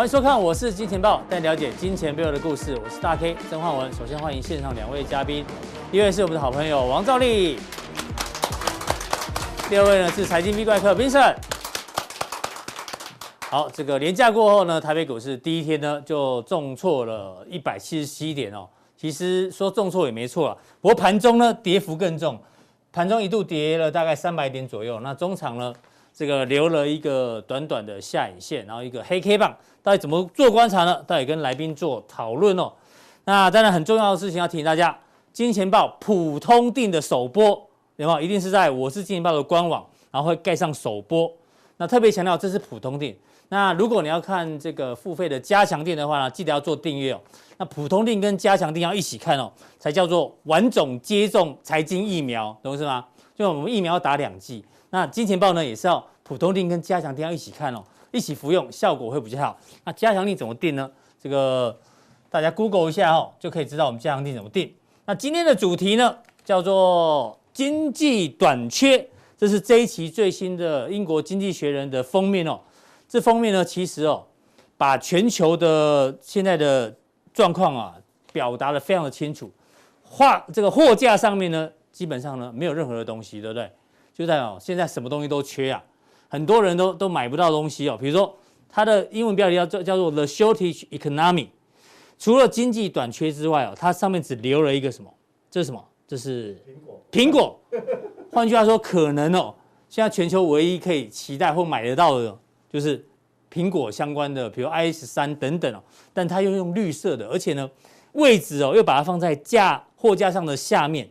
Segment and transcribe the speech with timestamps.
[0.00, 2.74] 欢迎收看，我是金钱豹，带你了解金钱背后的故事。
[2.82, 3.92] 我是大 K 曾焕文。
[3.92, 5.44] 首先欢迎线上两位嘉宾，
[5.92, 7.58] 一位是我们的好朋友王兆立，
[9.68, 11.36] 第二位呢是财经 V 怪客 Vincent。
[13.50, 18.66] 好，这个连假过后呢，台北股市第一天呢就重挫了一百七十七点哦。
[18.96, 22.40] 其实说重挫也没错啊，不过盘中呢跌幅更重，
[22.90, 24.98] 盘中一度跌了大概三百点左右。
[25.00, 25.74] 那中场呢？
[26.12, 31.02] 这个留了一个短短的下影线，然后一个黑 K 棒，到底怎么做观察呢？
[31.06, 32.72] 到底跟来宾做讨论哦。
[33.24, 34.96] 那当然很重要的事情要提醒大家，
[35.32, 37.48] 金钱爆普通錠的首播
[37.96, 38.20] 有没有？
[38.20, 41.30] 一定是在我是金钱爆的官网，然后会盖上首播。
[41.76, 43.14] 那特别强调这是普通錠。
[43.48, 47.20] 那如果你要看这个付费的加强錠的话呢，记得要做订阅哦。
[47.58, 53.04] 那普通錠跟加强錠要一起看哦，才叫做完整接种财经疫苗，懂是吗？
[53.34, 54.64] 就我们疫苗要打两剂。
[54.90, 59.58] 那金钱豹呢也是要普通定跟加强定要一起看哦，一起服用效果会比较好。
[59.84, 60.90] 那加强定怎么定呢？
[61.20, 61.76] 这个
[62.28, 64.72] 大家 Google 一下哦，就可以知道我们加强定怎么定。
[65.06, 72.60] 那今天的主题呢叫做经济短缺，这是这一期最新的英国经济学人的封面哦。
[73.08, 74.24] 这封面呢其实哦
[74.76, 76.94] 把全球的现在的
[77.34, 77.94] 状况啊
[78.32, 79.50] 表达的非常的清楚。
[80.02, 83.70] 货这个货架上面呢基本上呢没有任何的东西，对不对？
[84.12, 85.82] 就在哦，现在什么东西都缺啊，
[86.28, 87.96] 很多人都都买不到东西哦。
[87.98, 88.34] 比如说，
[88.68, 91.48] 它的英文标题叫叫叫做 The Shortage Economy，
[92.18, 95.12] 除了经济短缺之外哦，它上面只留了一个什么？
[95.50, 95.84] 这是什么？
[96.06, 97.00] 这是苹果。
[97.10, 97.60] 苹果。
[98.30, 99.54] 换句话说，可能哦，
[99.88, 102.38] 现在全球唯一可以期待或买得到的，
[102.70, 103.04] 就是
[103.52, 105.82] 苹果相关的，比如 iOS 13等等哦。
[106.12, 107.68] 但它又用绿色的，而且呢，
[108.12, 111.08] 位置哦又把它放在架货架上的下面，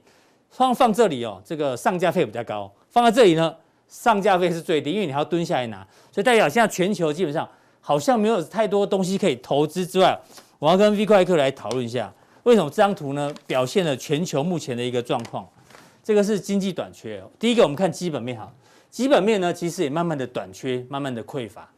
[0.50, 2.72] 放放这里哦，这个上架费比较高。
[2.89, 3.55] 放在这里呢，
[3.88, 7.47] 上架费是最低，因为你还要蹲下来拿，所以代表现在全球基本上
[7.79, 10.19] 好像没有太多东西可以投资之外，
[10.57, 12.11] 我要跟 V 怪客来讨论一下，
[12.44, 15.47] 为什么这张图呢表现了全球目前的一个状况？
[16.03, 17.29] 这个是经济短缺哦。
[17.38, 18.51] 第一个我们看基本面哈，
[18.89, 21.69] 基本面呢其实也慢慢的短缺，慢慢的匮乏。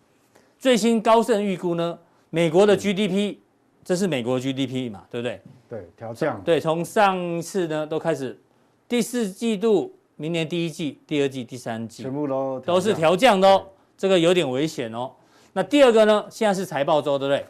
[0.57, 1.97] 最新高盛预估呢，
[2.29, 3.35] 美国的 GDP，
[3.83, 5.41] 这是美国的 GDP 嘛，对不对？
[5.69, 6.41] 对，调降。
[6.43, 8.39] 对，从上次呢都开始，
[8.87, 9.93] 第四季度。
[10.21, 13.65] 明年第一季、第二季、第三季全部都都是调降的哦，
[13.97, 15.09] 这个有点危险哦。
[15.53, 16.23] 那第二个呢？
[16.29, 17.43] 现在是财报周，对不对？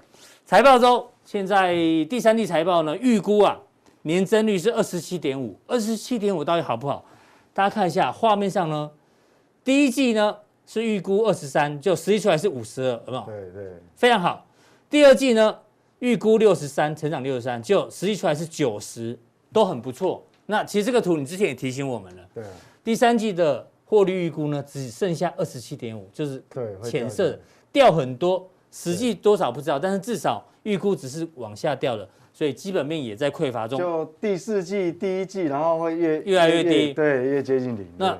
[0.45, 3.59] 财报周现在第三季财报呢，预估啊，
[4.03, 7.03] 年增率是二十七点五，二十七点五到底好不好？
[7.53, 8.89] 大家看一下画面上呢，
[9.65, 13.23] 第一季呢是预估二十三，就实际出来是五十二，有没有？
[13.25, 14.47] 对对，非常好。
[14.89, 15.57] 第二季呢
[15.99, 19.19] 预估六十三，成长六十三，就实际出来是九十，
[19.51, 20.25] 都很不错。
[20.51, 22.43] 那其实这个图你之前也提醒我们了，对，
[22.83, 26.43] 第三季的获利预估呢，只剩下二十七点五，就是
[26.83, 27.39] 浅色
[27.71, 33.79] 掉很多，实际多少不知道，但是至少预估只是往下掉了，所以基本面也在匮乏中。
[33.79, 37.87] 就第四季第一季，然后会越越来越低，对，越接近零。
[37.97, 38.17] 那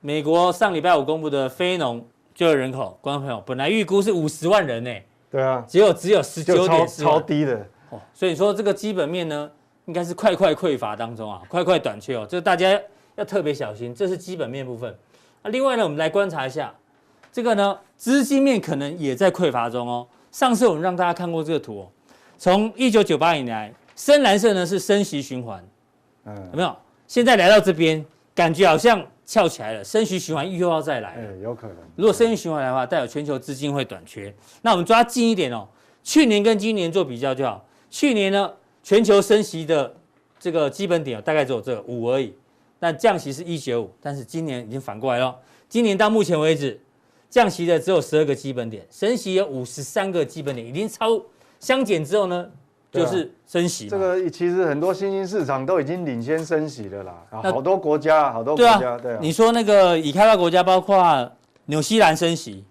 [0.00, 4.92] 美国上礼拜五公布的非农就业人口，观众朋友本来预估是五十万人呢，
[5.30, 9.48] 对啊，结果只有十九点四，超低的哦，所以说这个基本面呢。
[9.88, 12.78] 应该是快快匮乏当中啊，快快短缺哦，这大家
[13.16, 13.94] 要特别小心。
[13.94, 14.94] 这是基本面部分。
[15.42, 16.72] 那另外呢，我们来观察一下
[17.32, 20.06] 这个呢，资金面可能也在匮乏中哦。
[20.30, 21.88] 上次我们让大家看过这个图哦，
[22.36, 25.66] 从一九九八年以来，深蓝色呢是升息循环，
[26.26, 26.76] 嗯，有没有？
[27.06, 28.04] 现在来到这边，
[28.34, 31.14] 感觉好像翘起来了，升息循环又要再来。
[31.14, 31.76] 哎，有可能。
[31.96, 34.34] 如果升息循环来的话，代表全球资金会短缺。
[34.60, 35.66] 那我们抓近一点哦，
[36.02, 37.64] 去年跟今年做比较就好。
[37.88, 38.52] 去年呢？
[38.88, 39.94] 全球升息的
[40.40, 42.32] 这个基本点大概只有这个五而已，
[42.78, 45.36] 那降息是一九五，但是今年已经反过来了。
[45.68, 46.80] 今年到目前为止，
[47.28, 51.20] 降息的只有十二个基本点，升息有五十三个基本点，已经超
[51.60, 52.50] 相减之后呢，
[52.90, 53.88] 就是升息。
[53.88, 59.18] 这个其实很多新兴市场都已经领先升息了啦，好多国家，好多国家，对啊。
[59.20, 61.30] 你说那个已开发国家包括
[61.66, 62.64] 纽西兰升息，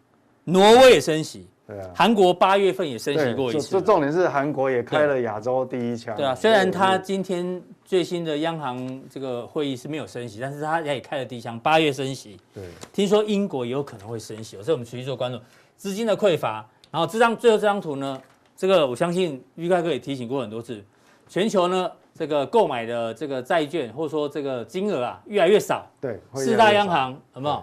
[0.45, 1.45] 挪威也升息。
[1.67, 3.71] 对啊，韩国八月份也升息过一次。
[3.71, 6.15] 这重点是韩国也开了亚洲第一枪。
[6.15, 12.39] 对啊，虽然他今天最新的央行这个会议是没有升息，但是他也开了第一枪，八月升息。
[12.53, 15.37] 对，听说英国也有可能会升息，所以我们持续做关注
[15.75, 16.65] 资金的匮乏。
[16.89, 18.17] 然后这张最后这张图呢，
[18.55, 20.81] 这个我相信 V 怪客也提醒过很多次，
[21.27, 25.85] 全球呢这个购买的这个债券或者说这个金额啊越来越少。
[25.99, 27.61] 对，四大央行有没有？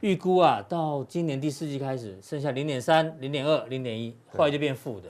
[0.00, 5.08] 预估啊，到今年第四季开始，剩下零点三、零点二、零点一，后来就变负的。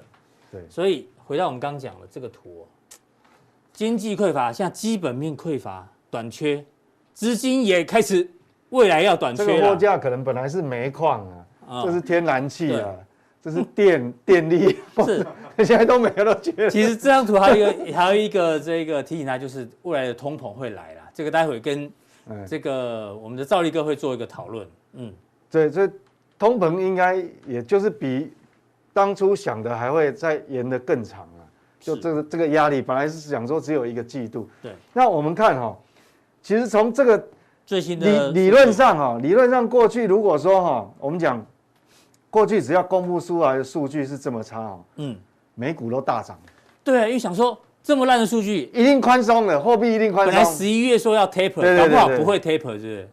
[0.50, 2.64] 对，所以回到我们刚讲的这个图，哦，
[3.72, 6.64] 经济匮乏，现在基本面匮乏、短缺，
[7.12, 8.28] 资金也开始
[8.70, 9.52] 未来要短缺了。
[9.52, 11.28] 这个货架可能本来是煤矿
[11.68, 12.94] 啊，这是天然气啊，
[13.42, 15.26] 这是电 电力，是
[15.64, 16.40] 现在都没有了。
[16.40, 21.02] 其实这张图还有一个还有一个这个提醒他，就是未来的通膨会来了。
[21.14, 21.90] 这个待会跟
[22.46, 24.67] 这个我们的赵立哥会做一个讨论。
[24.94, 25.12] 嗯，
[25.50, 25.87] 对，这
[26.38, 28.32] 通膨应该也就是比
[28.93, 31.49] 当初想的还会再延的更长了。
[31.81, 34.49] 就这个这个压力本来是想说只有一个季度。
[34.62, 34.73] 对。
[34.93, 35.76] 那我们看哈，
[36.43, 37.28] 其实从这个
[37.64, 41.44] 最新的理理论上哈，理论上过去如果说哈，我们讲。
[42.28, 45.17] 过去只要公布出来的数据是这么差哦，嗯，
[45.55, 46.38] 美股都大涨。
[46.84, 50.34] 对啊，因为想说这么烂的数据，一定宽松的，货币一定宽松。
[50.34, 53.08] 本来十一月说要 taper，搞不好不会 taper，是不是？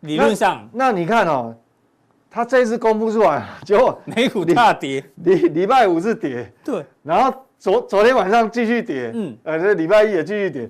[0.00, 1.54] 理论上那，那你看哦，
[2.28, 10.68] 他这次公布出来，结果 美股大跌，礼礼拜五是跌，对，然后昨昨天晚上继续跌，嗯，呃，这礼拜一也继续跌，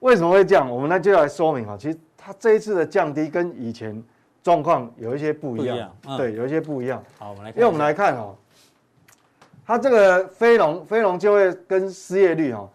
[0.00, 0.70] 为什么会这样？
[0.70, 4.02] 我们呢就来说明哈，其实它这一次的降低跟以前。
[4.42, 7.02] 状况有一些不一样，一样嗯、对，有一些不一样。
[7.18, 8.36] 好，我们来看，因为我们来看哦，
[9.66, 12.68] 它这个非农非农就业跟失业率哦，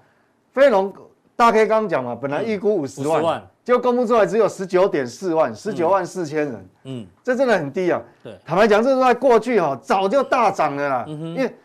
[0.52, 0.94] 非农
[1.36, 8.02] 大 K 刚刚讲嘛，本来预估五十万，万结果公布出来只有十九点四万，十九万四千人，嗯，这真的很低啊。
[8.24, 11.28] 对，坦白讲，这是在过去哈早就大涨了啦，嗯、哼。
[11.36, 11.56] 因为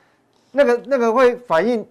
[0.52, 1.86] 那个那个会反映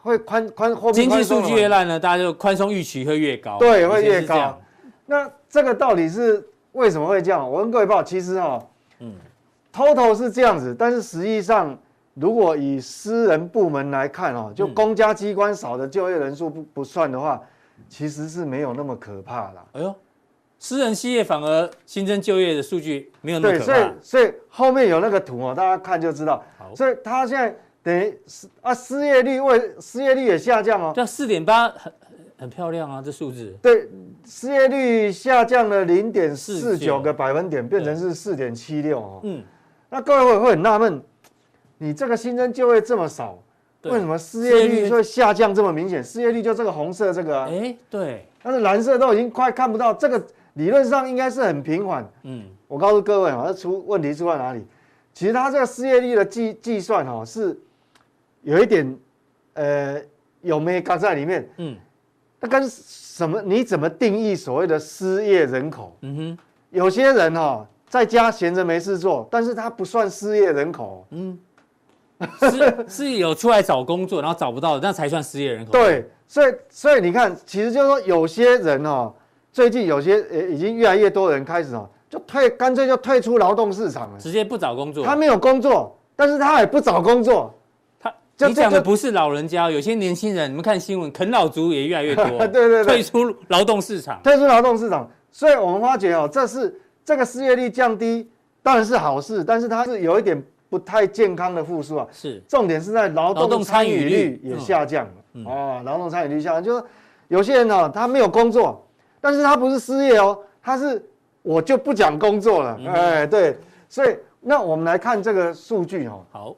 [0.00, 4.58] 会宽宽货币经济数据越烂呢，大家就宽松预期会越高，对，会越高。
[5.04, 6.44] 那这个到底是？
[6.72, 7.50] 为什么会这样？
[7.50, 8.66] 我跟各位报，其实哈、哦，
[8.98, 9.14] 嗯
[9.74, 11.74] ，total 是这样子，但是实际上，
[12.18, 17.40] 如果以私人部门来看哦，就公家机关少的就业人数不不算的话，
[17.88, 19.64] 其实是没有那么可怕啦。
[19.72, 19.94] 哎呦，
[20.58, 23.66] 私人企业反而新增就业的数据没有那么可怕。
[23.66, 26.42] 对，所以所以后面有那个图哦，大家看就知道。
[26.58, 31.92] 好所以他现在等于失啊，失业率为失业率也下降哦，叫四点八很。
[32.38, 33.56] 很漂亮啊，这数字。
[33.62, 33.88] 对，
[34.26, 39.20] 失业率下降了零点四九个百分点，变成是四点七六哦。
[39.22, 39.42] 嗯，
[39.88, 41.02] 那各位会会很纳闷，
[41.78, 43.38] 你这个新增就业这么少，
[43.80, 46.02] 对为什么失业率会下降这么明显？
[46.02, 47.48] 失业率就这个红色这个、啊。
[47.50, 48.26] 哎，对。
[48.42, 50.24] 但是蓝色都已经快看不到，这个
[50.54, 52.08] 理论上应该是很平缓。
[52.22, 54.64] 嗯，我告诉各位啊，它出问题出在哪里？
[55.12, 57.58] 其实它这个失业率的计计算哈是
[58.42, 58.98] 有一点
[59.54, 60.00] 呃
[60.42, 61.48] 有没搞在里面。
[61.56, 61.76] 嗯。
[62.38, 63.40] 那跟什么？
[63.42, 65.96] 你怎么定义所谓的失业人口？
[66.02, 66.38] 嗯哼，
[66.70, 71.06] 有些人哈、哦、在家闲着没事做，但是他不算失业人口。
[71.10, 71.36] 嗯，
[72.50, 75.72] 是是有出来找工作，然后找不到，那才算失业人口。
[75.72, 79.12] 对，所以所以你看，其实就是说有些人哦，
[79.52, 85.04] 最近有些呃已经越来越多人开始哦，就退，干脆就退出劳动市场了，直接不找工作。
[85.04, 87.52] 他没有工作，但是他也不找工作。
[88.38, 92.24] 你讲的不是老人家，有些年轻人，你们看新闻，啃老族也越来越多。
[92.48, 95.10] 对对对，退出劳动市场，退出劳动市场。
[95.32, 98.28] 所以我们发觉哦，这是这个失业率降低，
[98.62, 102.06] 当然是好事，但是它是有一点不太健康的复苏啊。
[102.12, 105.12] 是，重点是在劳动参与率也下降了。
[105.44, 106.84] 哦，劳动参与率下降，就是
[107.28, 108.84] 有些人呢，他没有工作，
[109.20, 111.04] 但是他不是失业哦，他是
[111.42, 112.80] 我就不讲工作了。
[112.86, 116.24] 哎，对，所以那我们来看这个数据哦。
[116.30, 116.56] 好。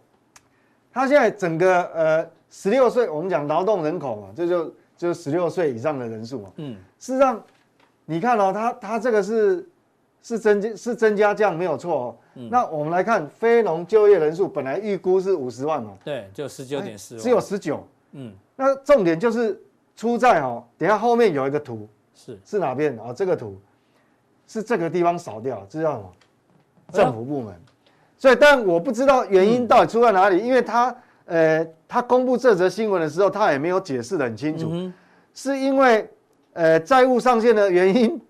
[0.90, 6.50] 他现在整个呃十六岁，我们讲劳动人口嘛，这就就十六岁以上的人数嘛。
[6.56, 7.40] 嗯，事实上，
[8.04, 9.64] 你看哦，他他这个是
[10.23, 12.16] 是增加是增加这样没有错哦。
[12.40, 15.92] 嗯，那我们来看非农就业人数，本来预估是五十万嘛。
[16.04, 17.16] 对，就十九点四。
[17.16, 17.85] 只有十九。
[18.12, 19.61] 嗯，那重点就是
[19.97, 23.12] 出在哦，等下后面有一个图，是是哪边啊？
[23.12, 23.61] 这个图
[24.47, 26.12] 是这个地方少掉，这叫什么？
[26.92, 27.52] 政府部门。
[28.16, 34.73] 所以，但我不知道原因到底出在哪里，因为他，呃，他公布这则新闻的时候，他也没有解释的很清楚，
[35.35, 36.09] 是因为，
[36.52, 38.21] 呃，债务上限的原因，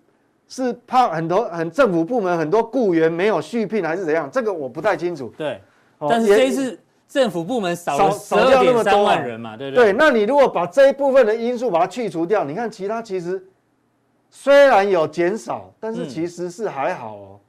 [0.49, 4.29] 是怕很多很政府部门很多雇员没有续聘还是怎样？
[4.31, 5.33] 这个我不太清楚。
[5.37, 5.61] 对，
[6.01, 6.77] 但是这一次
[7.07, 9.85] 政府部门少了十二点三万人嘛，对不对？
[9.85, 13.41] 对，那你如果把这一部分的因素把它去除掉，你看其他其实
[14.31, 17.41] 虽然有减少，但是其实是还好哦。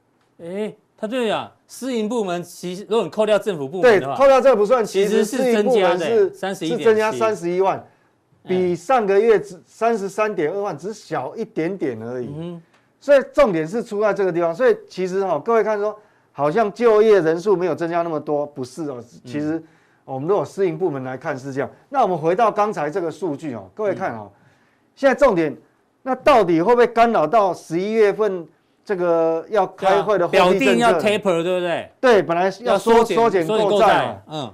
[0.42, 0.72] 哎。
[1.02, 7.82] 他对呀，私营部门其实如果你扣掉政府部门对，扣掉这个不算，其实是增加的，三十一是增加三十一万，
[8.46, 12.28] 比上个月只三十三点二万只小一点点而已。
[12.36, 12.62] 嗯，
[13.00, 14.54] 所以重点是出在这个地方。
[14.54, 15.98] 所以其实哈，各位看说，
[16.30, 19.02] 好像就业人数没有增加那么多，不是哦。
[19.24, 19.60] 其实
[20.04, 21.70] 我们如果私营部门来看是这样。
[21.88, 24.30] 那我们回到刚才这个数据哦，各位看哦，
[24.94, 25.56] 现在重点，
[26.02, 28.46] 那到底会不会干扰到十一月份？
[28.82, 31.92] 这个要开会的表定要 taper 对不对？
[32.00, 34.20] 对，本来要缩缩减购债。
[34.26, 34.52] 嗯，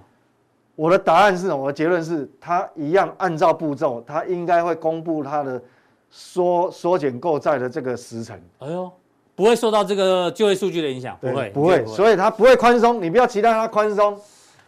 [0.75, 5.63] 我的答案是，我的结论是，他一样按照步骤，他应该会公布他的
[6.11, 8.41] 缩缩减购债的这个时程。
[8.59, 8.91] 哎呦，
[9.35, 14.19] 不会受到这个就业数据的影响，不会，不会，所以它不会宽松，你不要期待它宽松。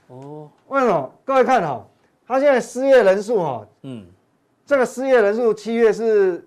[0.08, 1.12] 哦，为什么？
[1.24, 1.86] 各位看哈，
[2.26, 4.06] 它现在失业人数哈，嗯，
[4.64, 6.46] 这个失业人数七月是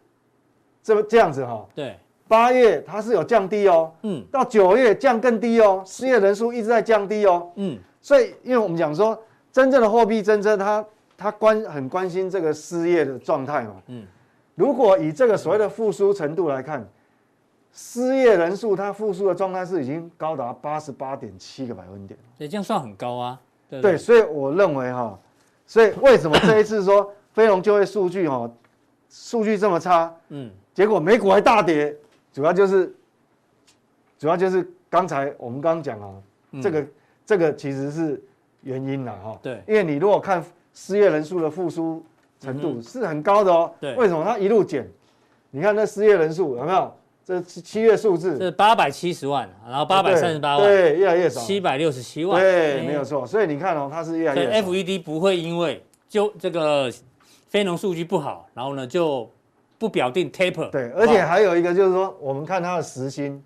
[0.84, 1.96] 这么这样子哈，对，
[2.28, 9.16] 八月它是有降低哦，嗯，到九月降更低哦，失业人数一直在降低哦，嗯，所以因为我们讲说，
[9.52, 14.08] 真正的货币政策它它关很关心这个失业的状态嘛，嗯，
[14.56, 16.88] 如果以这个所谓的复苏程度来看。
[17.74, 23.40] 失业人数它复苏的状态是已经高达八十八点七个百分点，所以这样算很高啊。
[23.70, 25.18] 对，对，所以我认为哈，
[25.66, 28.52] 所以为什么这一次说非农就业数据哈，
[29.10, 31.96] 数据这么差，嗯，结果美股还大跌，
[32.34, 32.94] 主要就是，
[34.20, 36.14] 主要就是刚才我们刚刚讲啊，
[36.62, 36.86] 这个
[37.26, 38.22] 这个其实是
[38.64, 39.40] 原因了哈。
[39.42, 40.44] 对，因为你如果看
[40.74, 42.04] 失业人数的复苏
[42.42, 43.72] 程度是很高的哦。
[43.80, 44.86] 对，为什么它一路减？
[45.52, 46.94] 你看那失业人数有没有？
[47.24, 53.26] 这是七月数字，是八百七十万，然后八百三十八万，对，越来越少，七百六十七万，对，没有错。
[53.28, 54.68] 所以你看哦，它是越来越少。
[54.68, 56.92] FED 不会因为就这个
[57.48, 59.30] 非农数据不好，然后呢就
[59.78, 60.70] 不表定 taper。
[60.72, 63.42] 对，而且还有一个就是说，我们看它的时薪，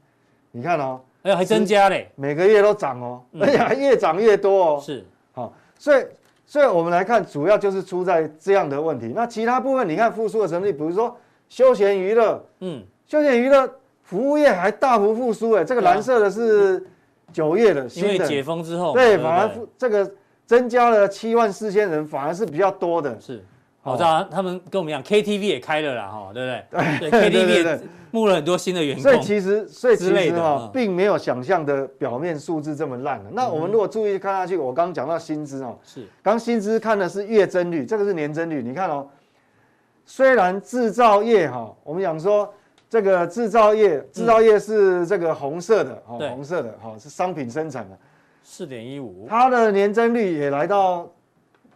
[0.51, 4.81] 你看哦，哎，还增加嘞，每个月都涨哦，而且还越涨越多哦。
[4.81, 6.03] 是，好，所以
[6.45, 9.11] 所以我们来看，主要就是出在这样的问题。
[9.15, 11.15] 那其他部分，你看复苏的成绩，比如说
[11.49, 12.83] 休闲娱乐，嗯。
[13.07, 13.69] 休闲娱乐
[14.01, 16.83] 服务业还大幅复苏哎，这个蓝色的是
[17.31, 20.11] 九月的，因为解封之后，对，反而这个
[20.47, 23.15] 增加了七万四千人，反而是比较多的。
[23.21, 23.43] 是，
[23.91, 27.09] 我知道他们跟我们一样，KTV 也开了啦，哈，对不对？
[27.09, 27.79] 对， KTV 也
[28.11, 29.03] 募了很多新的员工。
[29.03, 33.21] 所以其实，所以其实哈，并没有想象的表面数字这么烂。
[33.31, 38.61] 那我们如果注意看下去，我刚刚讲到薪资哦，是，刚薪资看的是月增率，这个是年增率。
[38.61, 39.07] 你看哦，
[40.05, 42.53] 虽然制造业哈，我们讲说。
[42.87, 47.97] 这个制造业，制造业是这个红色的，哦，红色的，哈，是商品生产的，
[48.43, 51.09] 四点一五，它的年增率也来到，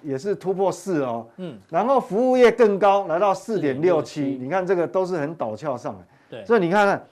[0.01, 7.03] 也是突破四哦，嗯，然后服务业更高，来到四点六七，你看这个都是很陡峭上来，对，所以你看看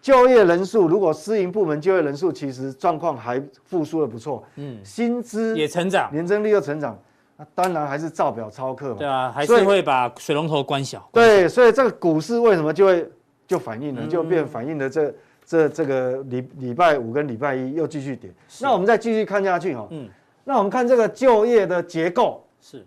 [0.00, 6.98] 就业人数，如果私营部门就业人数其实状况还复苏的不错，嗯，薪资也成长，年增率又成长，
[7.36, 13.08] 那当然还是照表超课嘛，对啊，还是会把水龙头关小，对，所以这个股市为什么就会？
[13.48, 15.14] 就反映了，就变反映了这
[15.44, 18.28] 这这个礼礼拜五跟礼拜一又继续跌。
[18.60, 19.86] 那我们再继续看下去哈。
[19.90, 20.08] 嗯。
[20.48, 22.46] 那我们看这个就业的结构。
[22.60, 22.86] 是。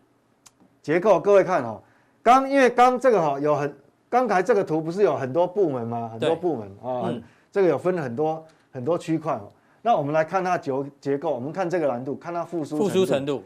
[0.81, 1.81] 结构，各位看哦，
[2.23, 3.75] 刚因为刚这个哈有很
[4.09, 6.09] 刚才这个图不是有很多部门吗？
[6.11, 7.13] 很多部门啊，
[7.51, 9.37] 这个有分很多很多区块。
[9.81, 13.43] 那我们来看它结结构，我们看这个难度，看它复苏复苏程度。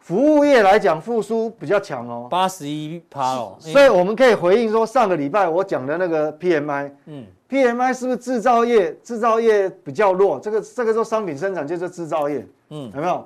[0.00, 8.92] 服务业来讲，复苏比较强哦，八十一趴哦，所以我们可以回应说，上个礼拜我讲的那个 PMI，嗯，PMI 是不是制造业？
[9.02, 13.24] 制造业比较弱，这个这个时候商品生产就是制造业，嗯，有没有？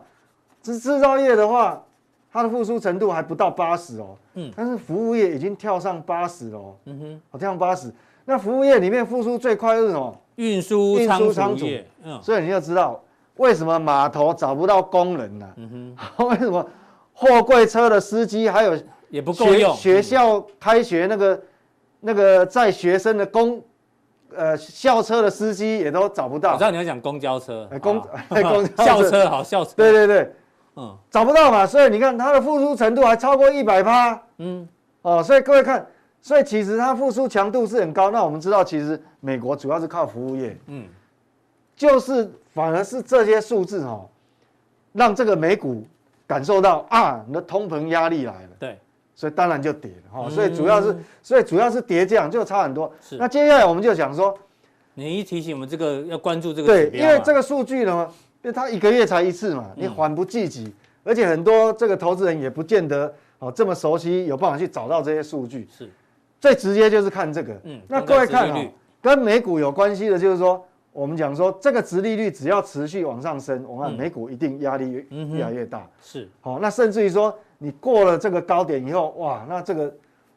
[0.62, 1.82] 制制造业的话，
[2.30, 7.90] 它的复苏程度还不到八十哦，嗯，但是服务业已经跳上八十了哦，嗯哼，我跳上八十，
[8.25, 10.14] 那服务业里面复苏最快是什么？
[10.37, 11.66] 运输运输仓储，
[12.04, 13.02] 嗯，所以你要知道。
[13.38, 15.49] 为什么码头找不到工人呢？
[15.54, 16.68] 嗯哼， 为什么
[17.12, 18.76] 货柜车的司机还有
[19.11, 19.73] 也不够用？
[19.76, 21.40] 学校开学那个
[22.00, 23.62] 那个在学生的公
[24.37, 26.52] 呃校车的司机也都找不到。
[26.52, 29.73] 我知道你要讲公交车，公 公 校车好校车。
[29.76, 30.32] 对对对，
[30.76, 34.20] 嗯，找不到嘛，所以你看它的复苏程度还超过一百趴。
[34.38, 34.68] 嗯，
[35.02, 35.87] 哦，所以各位看，
[36.20, 38.11] 所以其实它复苏强度是很高。
[38.11, 40.56] 那我们知道，其实美国主要是靠服务业。
[40.66, 40.87] 嗯，
[41.76, 42.30] 就是。
[42.54, 44.08] 反而是这些数字哦，
[44.92, 45.87] 让这个美股
[46.26, 48.49] 感受到啊，你的通膨压力来了。
[48.58, 48.76] 对，
[49.18, 50.30] 所以当然就跌了哈。
[50.30, 52.88] 所以主要是，所以主要是跌这样就差很多。
[53.02, 53.16] 是。
[53.16, 54.32] 那接下来我们就讲说，
[54.94, 56.68] 你一提醒我们这个要关注这个。
[56.68, 58.08] 对，因为这个数据呢，
[58.42, 60.72] 因为它一个月才一次嘛，你缓不济急，
[61.02, 65.66] 而且很多这个投资人也不见得哦这么熟悉，有办法去找到这些数据。
[65.76, 65.90] 是。
[66.40, 67.60] 最直接就是看这个。
[67.64, 67.80] 嗯。
[67.88, 68.64] 那各位看哦，
[69.02, 70.64] 跟美股有关系的就是说。
[70.90, 74.90] 我们讲说，这个殖利率只要持续往上升，我看美股一定压力
[75.30, 75.87] 越来越大。
[76.02, 79.93] 是，好，那甚至于说，你过了这个高点以后，哇，那这个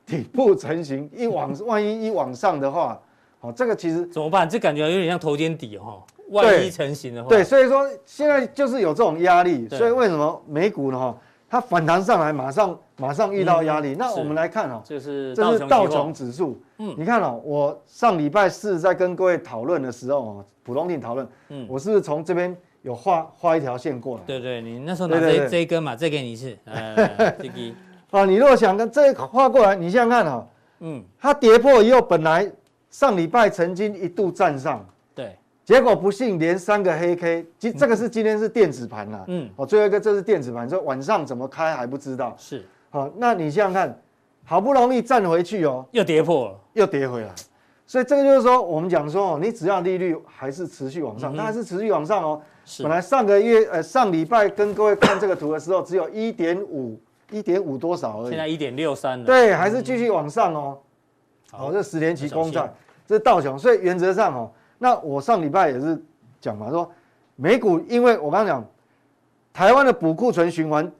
[0.05, 2.99] 底部成型，一往万一一往上的话，
[3.39, 4.49] 好，这个其实怎么办？
[4.49, 7.29] 这感觉有点像头肩底哈，万一成型的话。
[7.29, 10.97] 对，所以说现在就是有这种压力，所以为什么美股呢？
[10.97, 13.95] 哈，它反弹上来，马上马上遇到压力。
[13.97, 16.59] 那我们来看哈，这是这是道琼指数。
[16.79, 24.23] 嗯，你看哦，我上礼拜四在跟各位讨论的时候普通錠讨论，嗯，我是从这边有画画一条线过来？
[24.25, 27.75] 对对，你那时候拿这这一根嘛，再给你一次， 这个，
[28.11, 30.47] 啊，你如果想跟这画过来，你想想看哈，
[30.79, 32.49] 嗯，它跌破以后，本来
[32.89, 34.85] 上礼拜曾经一度站上，
[35.15, 44.01] 对，结果不幸连三个黑 K，今这个是今天是电子盘啦，嗯，哦，最后一个这是电子盘，说晚上怎么开还不知道，是，好，那你想想看，
[44.43, 47.29] 好不容易站回去哦，又跌破了，又跌回来，
[47.85, 56.99] 所以这个就是说，我们讲说哦，你只要利率还是持续往上，它还是持续往上哦，是，本来上个月呃上礼拜跟各位看这个图的时候，只有一点五
[57.31, 60.77] 一点五多少而已，现在一点六三了，对，还是继续往上哦，
[61.51, 62.73] 好，这十年期公债，
[63.07, 66.01] 这是道琼，所以原则上哦，那我上礼拜也是。
[66.43, 66.91] 讲嘛，说
[67.35, 68.65] 美股，因为我刚刚讲，
[69.53, 70.91] 台湾的补库存循环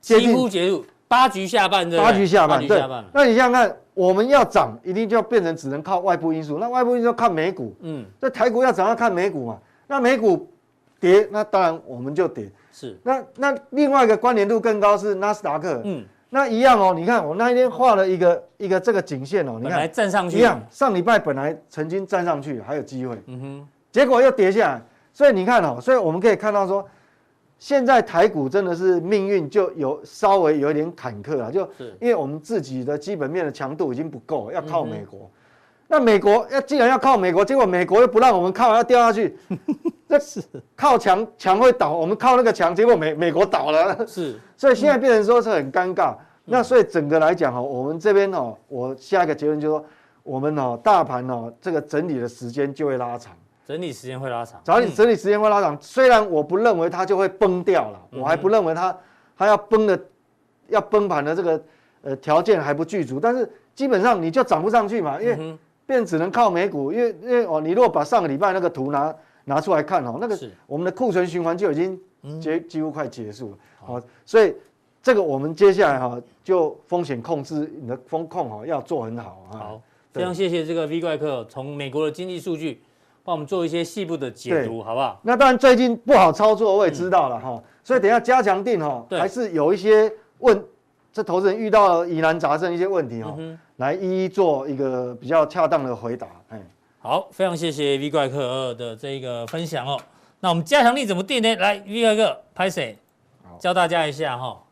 [0.00, 2.82] 几乎结束，八局下半，八局下半，对。
[3.12, 6.58] 那你想想看，我们要涨，一定就要变成只能靠外部因素。
[6.58, 9.58] 那外部因素要看美股，嗯，这台股要涨要看美股嘛。
[9.86, 10.50] 那美股
[11.00, 12.50] 跌，那当然我们就跌。
[12.70, 12.96] 是。
[13.02, 16.92] 那那另外一个关联度更高是纳斯达克，嗯，那一样哦。
[16.94, 23.68] 你看我那一天画了一个一个这个颈线哦，你看站上去一样，上礼拜本来曾经站上去还有机会，嗯哼。
[23.90, 26.86] 结果又跌下来，所以你看哦，所以我们可以看到说，
[27.58, 31.68] 现在台股真的是命运就有稍微有一点坎坷啊，就
[32.00, 35.28] 因为我们自己的基本面的强度已经不够，要靠美国。
[35.88, 39.36] 那美国要既然要靠美国，结果美国又不让我们靠，要掉下去，
[40.10, 40.42] 这是。
[40.76, 46.14] 靠墙墙会倒，我们靠那个墙，结果美美国倒了，是， 所以现在变成说是很尴尬。
[46.44, 49.84] 那所以整个来讲哦，我们这边哦，我下一个结论就是说，
[50.24, 53.32] 我们哦大盘哦这个整理的时间就会拉长。
[53.64, 55.78] 整理时间会拉长，整理整理时间会拉长。
[55.80, 58.96] 虽然我不认为它就会崩掉了，我还不认为它
[59.38, 59.96] 它要崩的
[60.66, 61.62] 要崩盘的这个
[62.02, 69.14] 呃条件还不具足，但是基本上你就涨不上去嘛，因为变只能靠美股，因为因为哦，你如果把上个礼拜那个图拿
[69.50, 72.00] 拿出来看哦，那个我们的库存循环就已经
[72.40, 74.54] 结几乎快结束了，好，所以
[75.02, 79.52] 这个我们接下来哈就风险控制你的风控哈要做很好啊。
[79.58, 79.82] 好，
[80.12, 82.80] 非常谢谢这个 V 怪客从美国的经济数据。
[83.22, 85.20] 帮我们做一些细部的解读，好不好？
[85.22, 87.62] 那当然最近不好操作，我也知道了哈。
[87.84, 90.64] 所以等下加强定哈，还是有一些问，
[91.12, 93.36] 这投资人遇到疑难杂症一些问题哈，
[93.76, 96.26] 来一一做一个比较恰当的回答。
[96.48, 96.60] 哎，
[97.02, 99.98] 好，非常谢谢 V 怪客二的这个分享哦。
[100.40, 101.56] 那我们加强力怎么定呢？
[101.56, 102.94] 来，V 怪客拍谁？
[103.58, 104.62] 教大家一下哈。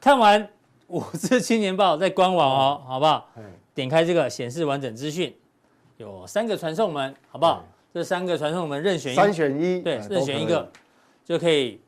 [0.00, 0.48] 看完
[0.86, 3.28] 五字青年报在官网哦，好不好？
[3.74, 5.36] 点开这个显示完整资讯。
[5.98, 7.62] 有三个传送门，好不好？
[7.92, 10.66] 这三个传送门任选一，三选一，对，任选一个
[11.26, 11.78] 就可以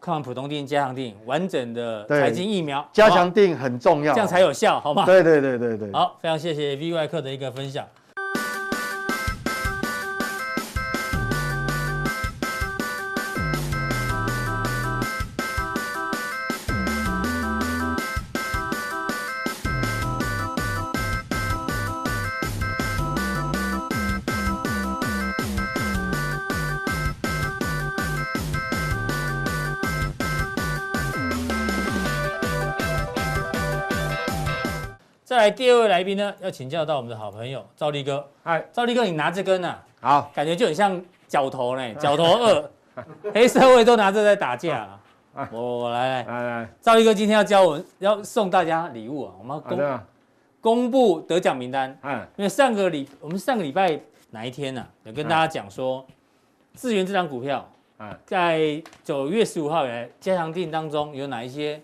[0.00, 2.88] 看完普通定、加强定完整的财经疫苗。
[2.90, 5.04] 加强定很重要，这样才有效，好吗？
[5.04, 5.92] 对对对对对。
[5.92, 7.86] 好，非常谢谢 V 怪客的一个分享。
[35.42, 38.24] 来第二位来宾呢，要请教到我们的好朋友赵立哥。
[38.44, 42.70] 嗨，赵立哥，你拿这根啊，好，感觉就很像角头呢， 角头二，
[43.34, 44.96] 黑社会都拿这在打架。
[45.50, 46.42] 我我来来来。
[46.60, 50.00] 来，兆立哥今天要教我们要送大家礼物啊，我们要公
[50.60, 51.98] 公布得奖名单。
[52.04, 53.98] 嗯，因为上个礼我们上个礼拜
[54.30, 56.06] 哪一天呢，有跟大家讲说，
[56.76, 57.68] 智源这张股票，
[58.24, 61.82] 在九月十五号以来加强定当中有哪一些？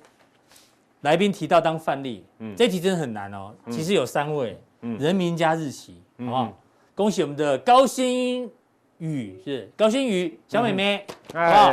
[1.02, 3.54] 来宾提到当范例，嗯，这题真的很难哦。
[3.70, 6.52] 其实有三位，嗯，人名加日期，好不好？
[6.94, 8.50] 恭喜我们的高新
[8.98, 11.70] 宇，是高新宇小美眉，好不好？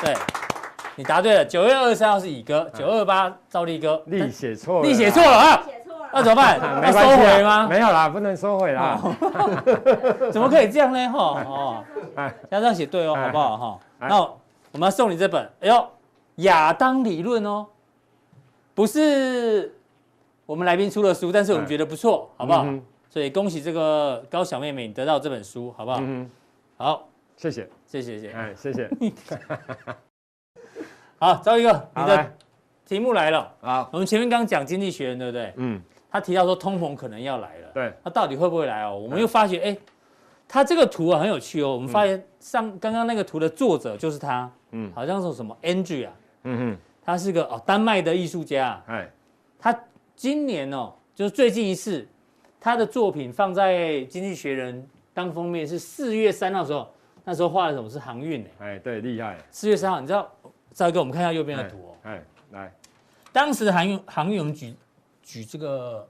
[0.00, 0.14] 对，
[0.94, 1.44] 你答对了。
[1.44, 5.62] 九月二十三号是乙哥，九二八赵立哥，力写错了，力写错了啊！
[5.66, 6.60] 写错了，那怎么办？
[6.84, 7.66] 要收回吗？
[7.66, 8.96] 没有啦，不能收回啦。
[10.30, 11.08] 怎么可以这样呢？
[11.08, 11.84] 哈哦，
[12.50, 13.56] 要这样写对哦，好不好？
[13.56, 14.20] 哈，那
[14.70, 15.88] 我们要送你这本，哎呦，
[16.36, 17.66] 亚当理论哦。
[18.78, 19.74] 不是
[20.46, 22.64] 我们来宾出的书，但是我们觉得不错，好不好？
[23.10, 26.00] 所以恭喜这个高小妹妹你得到这本书，好不好？
[26.76, 28.88] 好，谢谢，谢谢，谢谢，哎，谢谢。
[31.18, 32.32] 好，兆立哥，你的
[32.86, 33.52] 题目来了。
[33.60, 35.52] 好，我们前面刚讲经济学人，对不对？
[35.56, 35.82] 嗯。
[36.08, 37.92] 他提到说通膨可能要来了，对。
[38.04, 38.96] 他到底会不会来哦？
[38.96, 39.76] 我们又发觉，哎，
[40.46, 41.72] 他这个图啊很有趣哦。
[41.72, 46.12] 我们发现上刚刚那个图的作者就是他，嗯，好像是什么 Andrew 啊，
[46.44, 46.78] 嗯哼。
[47.08, 48.78] 他是个哦，丹麦的艺术家。
[48.86, 49.10] 哎，
[49.58, 49.74] 他
[50.14, 52.06] 今年哦，就是最近一次，
[52.60, 53.72] 他的作品放在
[54.06, 54.82] 《经济学人》
[55.14, 56.86] 当封面是四月三号的时候，
[57.24, 58.46] 那时候画的什么是航运？
[58.58, 59.38] 哎，对，厉害。
[59.50, 60.30] 四月三号，你知道？
[60.74, 61.96] 赵哥我们看一下右边的图哦。
[62.02, 62.70] 哎，来，
[63.32, 64.74] 当时的航运航运，我们举
[65.22, 66.06] 举这个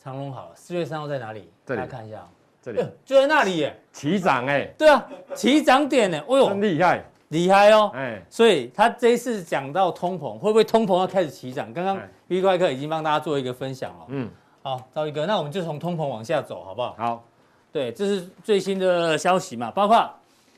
[0.00, 0.52] 长龙好了。
[0.54, 1.50] 四月三号在哪里？
[1.64, 2.24] 大家看一下。
[2.62, 11.72] 这里就在那里耶，起涨哎，对啊，起涨点呢，哎呦，真厉害，厉害哦，哎，所以他这一次讲到通膨，会不会通膨要开始起涨？
[11.74, 14.30] 刚刚 V 怪客已经帮大家做一个分享了，嗯，
[14.62, 16.94] 好，赵一哥，那我们就从通膨往下走，好不好？
[16.96, 17.24] 好，
[17.70, 20.10] 对，这是最新的消息嘛，包括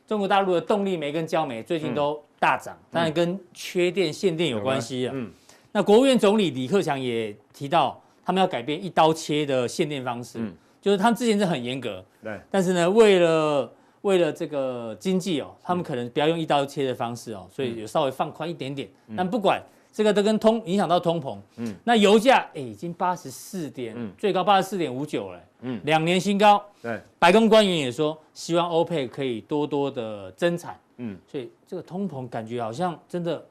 [0.07, 5.31] 中国大陆的动力煤跟焦煤最近都大涨，当然跟缺电限电有关系啊，嗯，
[5.73, 10.55] 那国务院总理李克强也提到，他们要改变一刀切的限电方式，嗯。
[10.81, 13.71] 就是他们之前是很严格，对，但是呢，为了
[14.03, 18.89] 为了这个经济哦，他们可能不要用一刀切的方式哦，所以有稍微放宽一点点。
[19.17, 26.63] 但不管这个都跟通影响到通膨，嗯，那油价哎已经八十四点，最高八十四点五九了，嗯，两年新高。
[26.83, 33.45] 对，白宫官员也说，希望欧佩可以多多的增产，嗯，所以这个通膨感觉好像真的。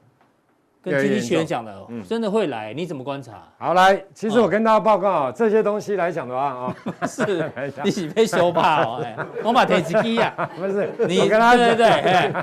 [0.82, 2.74] 跟经济学人讲的，真的会来？
[2.74, 3.44] 你怎么观察？
[3.58, 7.52] 好，来，其实我跟大家报告啊，这些东西来讲的话啊， 是，
[7.84, 12.34] 你是被羞怕哦， 哎，我把台积机呀，不是，你跟他对对对，哎，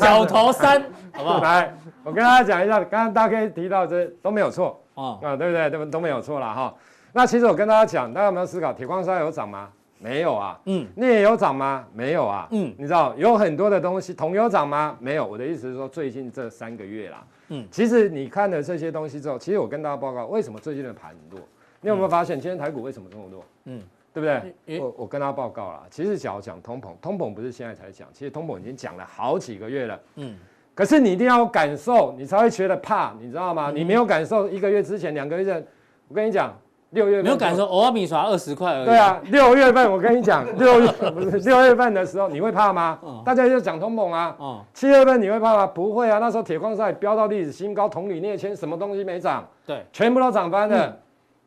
[0.00, 0.80] 角头山，
[1.12, 1.40] 好不好？
[1.42, 5.68] 来，我跟大家讲一下，刚刚大家可以提到这都没有错，啊，对不对？
[5.70, 6.72] 都都没有错了哈。
[7.12, 9.68] 那其实我跟大家讲，大家有没有思考，铁矿砂有涨吗？
[10.00, 11.84] 没有啊，嗯，镍有涨吗？
[11.92, 14.96] 没有啊，嗯，你知道有很多的东西，铜有涨吗？
[15.00, 15.26] 没有。
[15.26, 21.40] 我的意思是说，最近这三个月啦，嗯，其实你看了这些东西之后，其实我跟大家报告，为什么最近的盘很弱？
[21.80, 23.44] 你有没有发现今天台股为什么这么弱？
[23.64, 23.82] 嗯，
[24.12, 24.26] 对不
[24.66, 24.80] 对？
[24.80, 30.36] 我我跟大家报告啦，其实只要讲通膨，通膨不是现在才讲，其实通膨已经讲了好几个月了，嗯，
[30.74, 33.72] 可是你一定要有感受，你才会觉得怕，你知道吗？
[33.74, 35.66] 你没有感受，一个月之前、两个月前，
[36.06, 36.56] 我跟你讲。
[36.90, 38.86] 六月份没有感受，欧阿米刷二十块而已。
[38.86, 42.98] 对啊，六月份我跟你讲， 六月不是六月份的时候，你会怕吗？
[43.24, 44.34] 大家就讲通膨啊。
[44.38, 44.64] 哦。
[44.72, 45.66] 七月份你会怕吗？
[45.66, 49.46] 不会啊，那时候铁矿砂飙到历史新高，铜铝镍铅什么东西没涨？
[49.66, 50.96] 对，全部都涨翻了。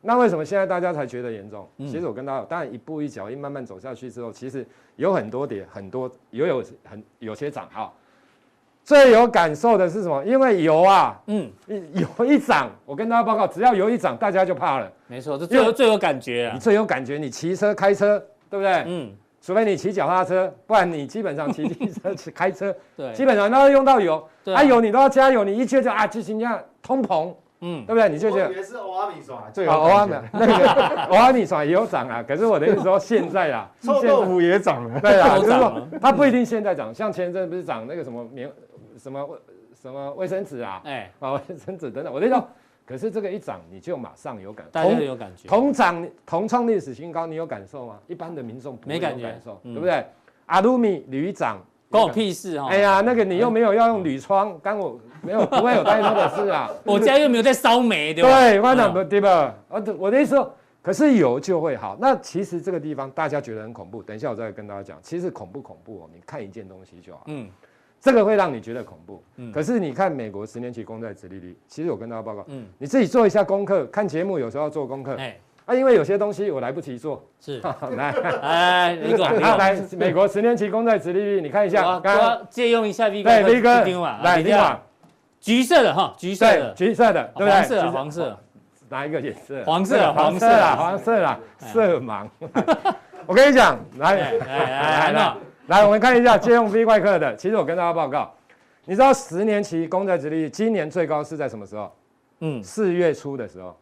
[0.03, 1.67] 那为什么现在大家才觉得严重？
[1.79, 7.91] 其实我跟大家，当然一步一脚印慢慢走下去之后，其实有很多点，很多也有很有些涨哈。
[8.91, 10.21] 最有感受的是什么？
[10.25, 11.49] 因为油啊，嗯，
[11.93, 14.91] 油一涨，我跟大家报告，只要油一涨，大家就怕了。
[15.07, 16.51] 没错，这最有最有感觉啊！
[16.53, 18.83] 你最有感觉，你骑车开车，对不对？
[18.85, 19.09] 嗯，
[19.41, 24.21] 除非你骑脚踏车，不然你基本上骑机车、 骑开车，对，基本上都要用到油。
[24.43, 28.09] 对，啊油你都要加油，你一切就啊，就像这样通膨，嗯，对不对？
[28.09, 28.61] 你就觉得。
[28.61, 30.21] 是欧阿米爽最有感觉。
[30.33, 34.99] 那个欧阿米爽也有涨啊，可是我的意思说现在啊， 臭豆腐也涨了。
[34.99, 38.51] 对啊， 就是说它不一定现在涨，像前一阵不是涨那个什么棉。
[39.01, 39.37] 什么卫
[39.81, 40.81] 什么卫生纸啊？
[40.85, 42.43] 哎，啊卫生纸等等，我那时
[42.85, 45.47] 可是这个一涨，你就马上有感，大家有感觉。
[45.47, 47.97] 同涨，同创历史新高，你有感受吗？
[48.07, 49.33] 一般的民众没感觉，
[49.63, 50.05] 对不对？
[50.47, 51.57] 阿鲁米铝涨，
[51.89, 52.67] 关我屁事哈！
[52.69, 56.69] 哎呀，那个你又没有要用铝窗，干我没有，不会有太多的事啊。
[56.83, 58.29] 我家又没有在烧煤，对吧？
[58.29, 59.55] 对，我讲不对吧？
[59.69, 61.97] 我我的意思说，可是有就会好。
[61.99, 66.09] 那其实这个地方大家觉得很恐怖，等一下我再跟大家讲，其实恐不恐怖哦？
[66.13, 67.23] 你看一件东西就好。
[67.27, 67.49] 嗯。
[68.01, 75.37] 这个会让你觉得恐怖，嗯，可是你看美国十年期公债殖利率，其实我跟大家报告，嗯，你自己做一下功课，看节目有时候要做功课，哎，
[75.67, 77.61] 啊，因为有些东西我来不及做，是，
[77.95, 78.09] 来，
[78.41, 83.69] 哎，李总， 来，美国十年期公债殖利率，你看一下，刚刚借用一下 V 哥，对，V 哥，
[84.23, 84.79] 来，李总，
[85.39, 87.53] 橘色的哈，橘色的，橘色的，对不对？
[87.53, 88.39] 黄色，黄色，
[88.89, 89.63] 哪一个颜色？
[89.63, 92.27] 黄色，黄色啦，黄色啦，色盲，
[93.27, 95.33] 我跟你讲，来，来，来，来。
[95.67, 97.35] 来，我们看一下借用 V 怪客的。
[97.35, 98.33] 其实我跟大家报告，
[98.85, 101.91] 你知道十年期公债殖利率今年最高是在什么时候？
[102.39, 103.77] 嗯，四月初的时候，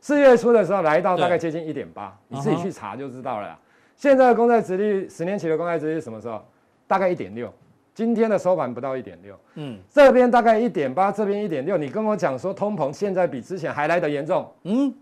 [0.00, 3.58] 四月初的时候来到大概接近一点八，你自己去查就知道了。
[3.96, 6.42] 现在的公债殖利率，十年期的公债殖利率什么时候？
[6.86, 7.52] 大概一点六。
[7.92, 9.34] 今天的收盘不到一点六。
[9.54, 11.76] 嗯，这边大概一点八，这边一点六。
[11.76, 14.48] 你跟我讲说通膨现在比之前还来得严重。
[14.62, 14.94] 嗯。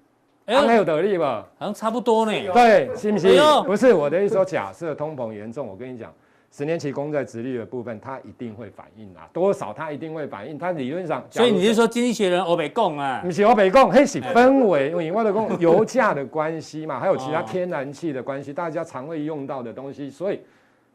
[0.47, 1.47] 还有得利吧？
[1.59, 2.33] 好像差不多呢。
[2.53, 3.41] 对，信不信？
[3.65, 6.13] 不是我的意思说，假设通膨严重，我跟你讲，
[6.53, 10.59] 十年期公债殖利率的部分，它一定会反应啊，多少它一定会反应。
[10.59, 13.21] 它理论上，所以你是说经济学人欧北共啊？
[13.25, 20.41] 不是欧北共，嘿是氛围，因为外的共油价的关系嘛，还有其他天然气的关系，大家常会用到的东西，所以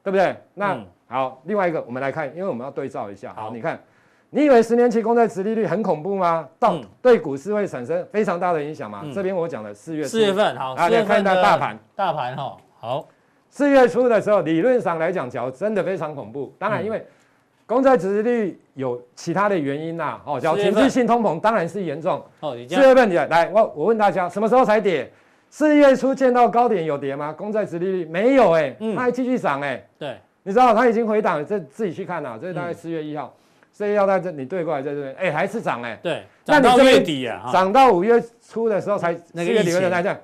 [0.03, 0.35] 对不对？
[0.53, 3.33] 那好，另外一个我们来看，因为我们要对照一下。
[3.33, 3.79] 好，你看。
[4.31, 6.47] 你以为十年期公债殖利率很恐怖吗？
[6.59, 9.03] 到对股市会产生非常大的影响吗？
[9.13, 13.07] 这边我讲了四月四月份好，大家看一下大盘，大盘哈好。
[13.49, 16.53] 四月初的时候，理论上来讲，假如真的非常恐怖。
[16.59, 17.03] 当然，因为
[17.65, 20.21] 公债殖利率有其他的原因呐。
[20.23, 22.23] 哦，叫情绪性通膨，当然是严重。
[22.41, 25.11] 哦，四月份你来，我我问大家，什么时候才跌？
[25.49, 27.33] 四月初见到高点有跌吗？
[27.33, 29.83] 公债殖利率没有哎，它还继续涨哎。
[29.97, 32.37] 对，你知道它已经回档，这自己去看呐。
[32.39, 33.33] 这大概四月一号。
[33.79, 35.97] 所以要在这，你对过来在这边，哎，还是涨哎。
[36.03, 40.17] 对，涨到月底啊，涨到五月初的时候才，那个理论来讲，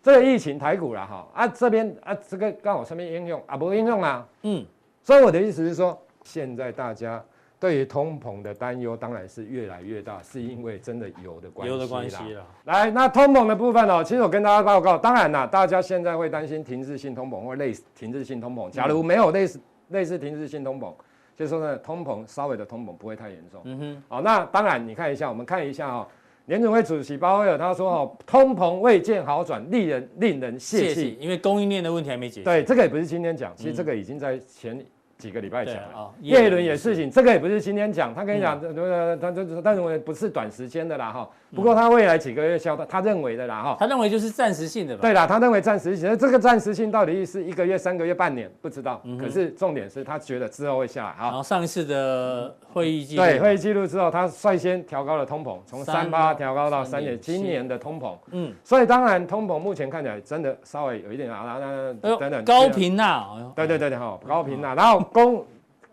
[0.00, 4.64] 这个疫情台股了哈啊这边啊这个刚好上面应用啊不应用啊，嗯，
[5.02, 7.20] 所以我的意思是说，现在大家
[7.58, 12.46] 对于通膨的担忧当然是越来越大，是因为真的油的关系，油的关系了。
[12.66, 20.94] 来，那通膨的部分哦，其实我跟大家报告，当然啦，大家现在会担心停滞性通膨或类似停滞性通膨，假如没有类似类似停滞性通膨。
[21.40, 23.62] 就是说呢，通膨稍微的通膨不会太严重。
[23.64, 24.02] 嗯哼。
[24.08, 26.08] 好，那当然，你看一下，我们看一下哈、喔，
[26.44, 32.44] 联准会主席鲍威尔他说哦、通膨未见好转，令人令人泄气，因为供应链的问题还没解决。
[32.44, 34.78] 对，这个也不是今天讲，其实这个已经在前。
[35.20, 39.16] 几个礼拜讲了，叶伦也事情，这个也不是今天讲，他跟你讲，对不对？
[39.18, 45.02] 他就他认为不是短时间的啦哈，不过他未来几个月消，他认为的啦哈，他认为就是暂时性的吧？
[45.02, 49.02] 对啦，他认为暂时性，这个暂时性到底是一个月、三个月、半年，不知道。
[49.20, 51.12] 可是重点是他觉得之后会下来。
[51.12, 65.46] 哈，然后上一次的会议记录，对会议记录之后，他率先调高了通膨，从三八调高到三点，今年的通膨，嗯，所以当然通膨目前看起来真的稍微有一点啊，那等等高频呐，对对对对哈，高频呐，然后公。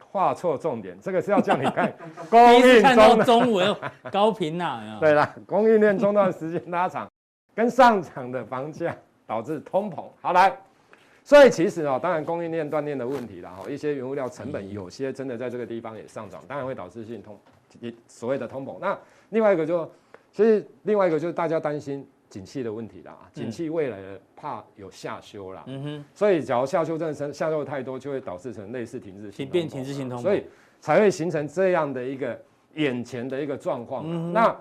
[0.09, 1.93] 画错重点，这个是要叫你 看
[2.27, 3.75] 供应中中文
[4.09, 4.97] 高频呐。
[4.99, 7.07] 对啦，供应链中断时间拉长，
[7.53, 8.95] 跟上涨的房价
[9.27, 10.05] 导致通膨。
[10.19, 10.57] 好来，
[11.23, 17.37] 所以其实哦，当然供应链断裂的问题啦，哈，一些原物料成本有些真的在这个地方也上涨，当然会导致性通，
[18.07, 18.77] 所谓的通膨。
[18.79, 18.97] 那
[19.29, 19.87] 另外一个就，
[20.31, 22.07] 其实另外一个就是大家担心。
[22.29, 30.43] 景气的问题啦，景气未来的怕有下修啦，嗯哼，所以假如下修真的下修太多，就会导致成类似停滞性，变停滞性通，所以
[30.79, 32.39] 才会形成这样的一个
[32.75, 34.03] 眼前的一个状况。
[34.05, 34.55] 嗯、那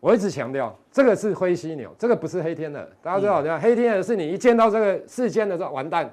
[0.00, 2.88] 我一直强调，这个是灰犀牛，这个不是黑天鹅。
[3.02, 6.12] 大家知道，嗯、黑天鹅是你一见到这个事件的时候，完蛋。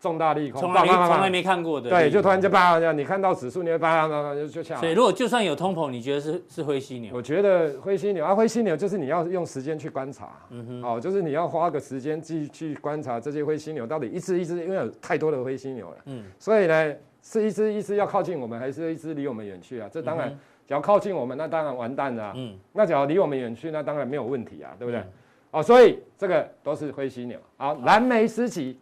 [0.00, 4.80] 重大利空，从来没从来没看过的，对，就突然就叭这样，你看到指数，你会叭叭就就下来。
[4.80, 7.14] 所以如果就算有通膨，你觉得是是灰犀牛？
[7.14, 19.88] 我觉得灰犀牛啊，灰犀牛就是你要用时间去观察，嗯哼，哦，就是你要花个时间继续去观察这些灰犀牛到底一只一只，因为有太多的灰犀牛了，嗯，所以呢，是一只一只要靠近我们，还是一只离我们远去啊？
[19.92, 20.30] 这当然，
[20.66, 25.02] 只要靠近我们，那当然完蛋了，嗯，那只要离我们远去，那当然没有问题啊，对不对？
[25.50, 27.36] 哦，所以这个都是灰犀牛。
[27.56, 28.78] 好，蓝莓时期，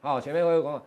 [0.00, 0.82] 好，前面我有讲。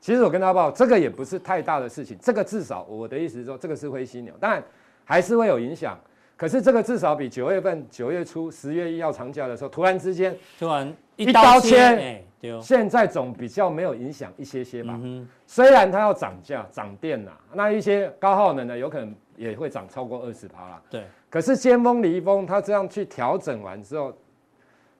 [0.00, 2.16] 其实我跟大家报，这个也不是太大的事情。
[2.22, 4.62] 这个至少我的意思是说，这个是灰犀牛，当然
[5.04, 5.98] 还是会有影响。
[6.36, 12.24] 可是这个至少比九月份、九月初、十月一号长假的时候，突然之间突然一刀切，哎，
[12.62, 14.96] 现在总比较没有影响一些些吧。
[15.02, 20.80] 嗯、虽然它要涨价、涨电呐，那一些高耗能的有可能也会涨超过二十趴啦。
[20.88, 21.02] 对。
[21.28, 24.16] 可是尖峰离峰，它这样去调整完之后，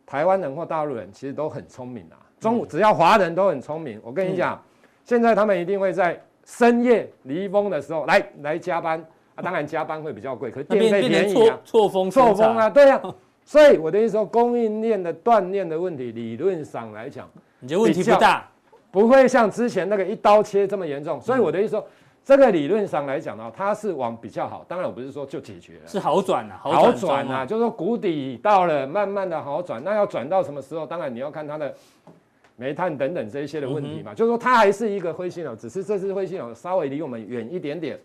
[0.05, 2.19] 台湾人或大陆人其实都很聪明啊。
[2.41, 4.55] 中午只要华人都很聪明，我跟你讲。
[4.55, 4.59] 嗯。
[5.05, 9.05] 现在他们一定会在深夜离峰的时候来来加班。
[9.35, 18.49] 啊，当然加班会比较贵，可是电费便宜啊，错峰错峰啊， 对呀、啊，所以我的意思说，供应链的断裂的问题，理论上来讲，你觉得问题不大，
[18.91, 21.87] 不会像之前那个一刀切这么严重，所以我的意思说，
[22.25, 30.85] 这个理论上来讲呢，它是往比较好，当然我不是说就解决了，是好转啊，好转啊，就是说谷底到了，慢慢的好转，那要转到什么时候？
[30.85, 31.73] 当然你要看它的。
[32.59, 37.97] 煤炭等等这一些的问题嘛，嗯、就是说它还是一个灰犀牛，只是这次灰犀牛稍微离我们远一点点，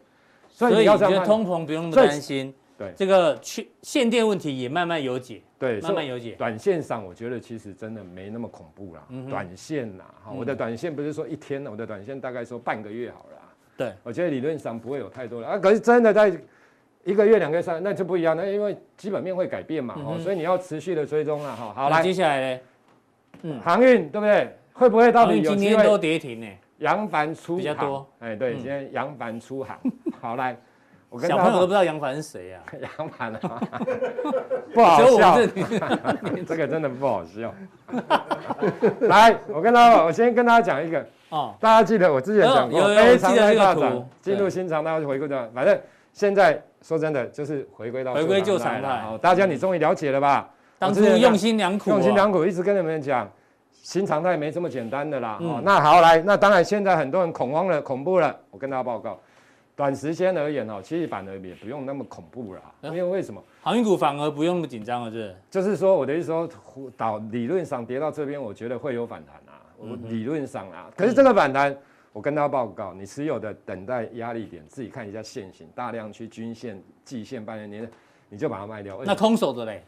[0.47, 2.53] 所以你要这样，通膨不用那么担心。
[2.77, 5.41] 对，这个去限电问题也慢慢有解。
[5.57, 6.31] 对，慢慢有解。
[6.37, 9.03] 短线上我觉得其实真的没那么恐怖啦。
[9.09, 13.39] 嗯、短线呐，哈，我的短线不是说一天，我的短线大概说半个月好了。
[13.75, 16.31] 对，我觉得理论上不会有太多的啊，可是真的在
[17.03, 18.35] 一个月、两个月、三，那就不一样。
[18.35, 21.73] 那因为基本面会改变嘛，哦、嗯，所以你要持续的追踪了，哈。
[21.73, 22.61] 好，来，接下来呢？
[23.43, 24.57] 嗯，航运对不对？
[24.73, 26.47] 会不会到底有今天都跌停呢？
[26.79, 29.77] 扬帆出比较多，哎，对，今天扬帆出航。
[30.19, 30.57] 好来，
[31.09, 32.63] 我跟小朋友都不知道扬帆是谁啊？
[32.97, 33.39] 扬帆啊，
[34.73, 35.37] 不好笑，
[36.45, 37.53] 这个真的不好笑。
[39.01, 45.79] 来，我跟大家，我先跟大家讲一个哦，大家记得我之前讲过，非常大涨，进入新常态，回归到，反正
[46.11, 49.01] 现在说真的就是回归到回归旧常态。
[49.01, 50.49] 好，大家你终于了解了吧？
[50.83, 53.29] 当初用心良苦，用心良苦，一直跟你们讲。
[53.71, 58.33] 新常态没这么简单的啦，嗯、哦，那好来，那当然现在很多人恐慌了，恐怖了。
[58.49, 59.19] 我跟大家报告，
[59.75, 63.43] 短时间而言哦，其实反而也不用那么恐怖了，因为为什么？
[63.61, 65.35] 航运股反而不用那么紧张了，是？
[65.51, 66.49] 就是说我的意思说，
[66.95, 70.89] 导理论上跌到这边，我觉得会有反弹啊，我理论上啊。
[70.95, 71.75] 可是这个反弹，
[72.13, 77.91] 我跟大家报告，你持有的等待压力点，自己看一下线型，大量去均线、季线、半年年，
[78.29, 78.97] 你就把它卖掉。
[79.03, 79.83] 那空手的嘞？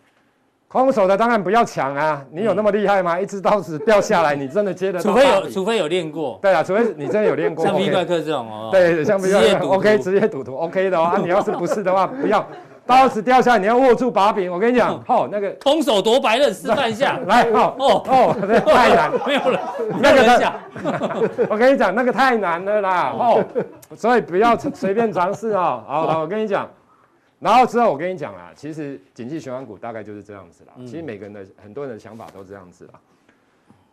[0.75, 2.21] 空手的当然不要抢啊！
[2.31, 3.19] 你有那么厉害吗？
[3.19, 5.09] 一只刀子掉下来， 你真的接得到？
[5.09, 6.37] 除非有，除非有练过。
[6.41, 7.65] 对啊，除非你真的有练过。
[7.65, 8.69] 像 V 怪客这种哦。
[8.71, 11.03] 对，像 V 怪客 OK，职业赌徒 OK 的哦。
[11.03, 12.45] 啊，你要是不是的话， 不要
[12.85, 14.51] 刀子掉下来，你要握住把柄。
[14.51, 17.17] 我跟你讲，哦，那个空手夺白刃，示范一下。
[17.25, 18.35] 来，哦哦哦，
[18.67, 19.59] 太难，没有了，
[20.01, 20.53] 那个讲。
[21.49, 23.43] 我跟你讲，那个太难了啦，哦，
[23.95, 25.81] 所以不要随便尝试啊。
[25.87, 26.69] 好，我跟你讲，
[27.39, 30.73] 然后之后我跟你讲啦，其实景气循环股大概就是这样子啦。
[30.79, 32.93] 其实每个人的很多人的想法都这样子啦。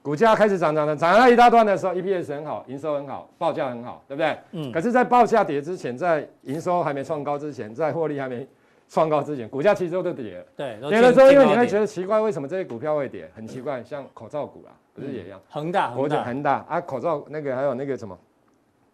[0.00, 4.36] 股价开始涨涨涨，涨了一大段的时候，EPS 很好，营收很好，报价很好，对不对？
[4.50, 4.72] 嗯。
[4.72, 8.44] 可是，在报价跌之前，在营收还没创高之前，在获利还没
[8.88, 10.44] 创高之前，股价其实都跌了。
[10.56, 10.76] 对。
[10.90, 13.30] 跌了之后，因为你会觉得奇怪，为什么这些股票会跌？
[13.32, 15.40] 很奇怪，像口罩股啦，不是也一样？
[15.48, 18.18] 恒大，国家恒大啊，口罩那个还有那个什么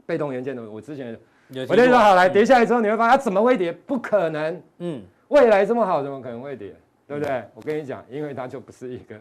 [0.04, 1.18] 被动元件的，我之前
[1.50, 3.72] 我跟你说好，来跌下来之后，你会发现它怎么会跌？
[3.72, 4.62] 不可能。
[4.78, 5.02] 嗯。
[5.28, 6.74] 未来这么好，怎么可能会跌？
[7.06, 7.44] 对不对？
[7.54, 9.14] 我跟你讲，因为它就不是一个。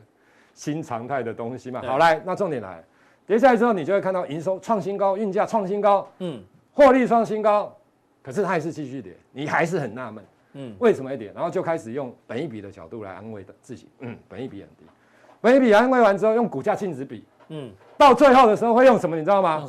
[0.53, 2.83] 新常态的东西嘛，好来，那重点来，
[3.27, 6.41] 跌下来之后，你就会看到营收创新高，运价创新高，嗯，
[6.73, 7.71] 获利创新高，
[8.23, 11.31] 可是它还是继续跌，你还是很纳闷，嗯，为什么会跌？
[11.35, 14.85] 然后就开始用本一比的角度来安慰的自己，嗯，本一比很低，
[15.39, 19.15] 本一比安慰完之后，用股价净值比，嗯，到最后的时候会用什么？
[19.15, 19.63] 你知道吗？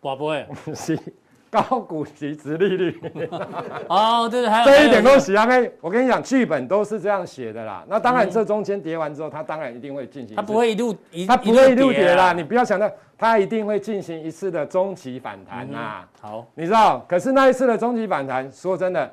[0.00, 0.46] 寡不会。
[1.52, 2.98] 高股息、殖利率，
[3.86, 5.46] 哦，对对，还有这一点都是啊。
[5.82, 7.84] 我跟你讲，剧本都是这样写的啦。
[7.86, 12.32] 那当然，这中间跌完之后，它当然一定会进行，它不会一路一，它不会一路跌啦。
[12.32, 16.02] 你不要想到，它一定会进行一次的中期反弹呐。
[16.22, 19.12] 好，你知道，可是那一次的中期反弹，说真的，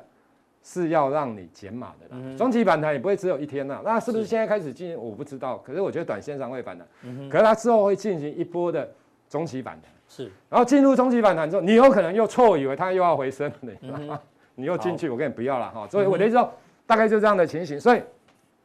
[0.64, 2.38] 是要让你减码的啦。
[2.38, 3.82] 中期反弹也不会只有一天呐。
[3.84, 4.98] 那是不是现在开始进行？
[4.98, 5.58] 我不知道。
[5.58, 6.88] 可是我觉得短线上会反弹，
[7.30, 8.90] 可是它之后会进行一波的
[9.28, 9.92] 中期反弹。
[10.10, 14.20] 是，然后进入中期反弹之后，你有可能又错以为它又要回升，你知道吗？
[14.56, 15.88] 你又进去，我跟你不要了哈。
[15.88, 16.52] 所以我的意思说，
[16.86, 17.80] 大概就这样的情形。
[17.80, 18.02] 所以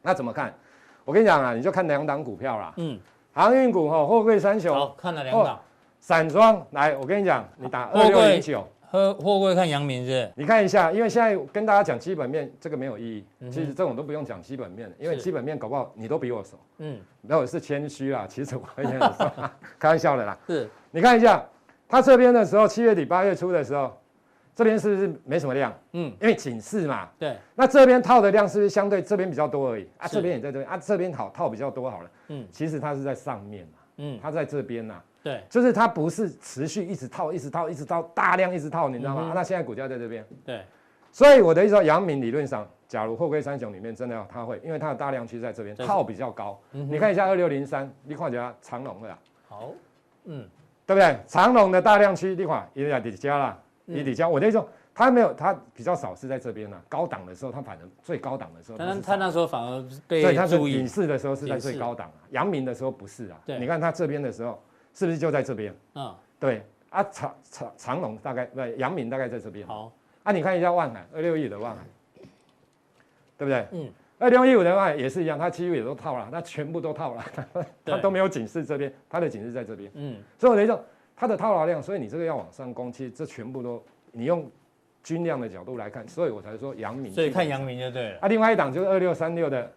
[0.01, 0.53] 那怎么看？
[1.05, 2.73] 我跟你讲啊，你就看两档股票啦。
[2.77, 2.99] 嗯，
[3.31, 4.75] 航运股哈，货柜三雄。
[4.75, 5.59] 好，看了两档。
[5.99, 8.67] 散装来，我跟你讲，你打二六零九。
[8.87, 10.31] 喝货柜看阳明是？
[10.35, 13.25] 你看一下，因为现在跟大家讲基本面，这个没有意义。
[13.49, 16.59] 其实这种都不用讲基本面，因为基本面搞不好你都比我熟。
[16.77, 19.31] 嗯，那我是谦虚啦，其实我也很熟，
[19.79, 20.37] 开玩笑的啦。
[20.47, 20.69] 是。
[20.95, 21.45] 你看一下，
[21.89, 23.91] 它这边的时候，七月底八月初的时候，
[24.55, 25.77] 这边是不是没什么量？
[25.91, 27.09] 嗯，因为警示嘛。
[27.19, 27.35] 对。
[27.53, 29.85] 那这边套的量是不是相对这边比较多而已？
[29.97, 32.09] 啊，这边也在这边啊，这边好套比较多好了。
[32.29, 33.79] 嗯，其实它是在上面嘛。
[33.97, 35.01] 嗯，它在这边呐。
[35.21, 39.23] 对，就是它不是持续一直套，一直套，一直套，大量一直套，你知道吗？
[39.25, 40.25] 嗯啊、那现在股价在这边。
[40.45, 40.61] 对。
[41.11, 46.57] 所以我的意思说，阳明理论上，假如货柜三雄里面真的要，它会，因为它的大量区在这边，套比较高。
[46.71, 49.17] 嗯、你看一下二六零三，你看一下长龙的。
[49.49, 49.73] 好。
[50.23, 50.47] 嗯。
[50.85, 51.17] 对不对？
[51.27, 54.29] 长隆的大量区，你看也在底加啦，也底加。
[54.29, 56.79] 我那时候他没有，他比较少是在这边呢。
[56.87, 63.37] 高档的时候，他反正最高档的时候，但他那时候反而被所以它是隐士的时候是在最高档，阳明的时候不是啊。
[63.45, 63.59] 对。
[63.59, 64.61] 你看他这边的时候，
[64.93, 65.75] 是不是就在这边？
[65.95, 66.15] 嗯。
[66.39, 69.65] 对啊，长长长隆大概不，阳明大概在这边。
[69.67, 69.91] 好。
[70.23, 71.81] 啊，你看一下万海二六亿的万海，
[73.37, 73.67] 对不对？
[73.71, 73.91] 嗯。
[74.25, 77.23] 二六一五的话也是一样，它几乎也都套了，它全部都套了，
[77.85, 79.91] 它都没有警示这边，它的警示在这边。
[79.93, 80.83] 嗯，所以我等于说
[81.15, 83.79] 它的套牢量，所以你这个要往上攻，其实这全部都
[84.11, 84.49] 你用
[85.03, 87.13] 均量的角度来看，所以我才说阳明。
[87.13, 88.17] 所以看阳明就对了。
[88.21, 89.71] 啊，另外一档就是二六三六的